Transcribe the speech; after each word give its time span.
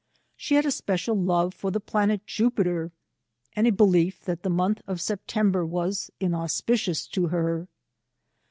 She 0.35 0.55
had 0.55 0.65
a 0.65 0.71
special 0.71 1.15
love 1.15 1.53
for 1.53 1.69
the 1.69 1.79
planet 1.79 2.25
Jupiter, 2.25 2.91
and 3.55 3.67
a 3.67 3.71
behef 3.71 4.19
that 4.21 4.41
the 4.41 4.49
month 4.49 4.81
of 4.87 4.99
September 4.99 5.63
was 5.63 6.09
in 6.19 6.33
auspicious 6.33 7.05
to 7.09 7.27
her. 7.27 7.67